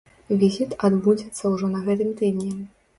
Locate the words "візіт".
0.43-0.73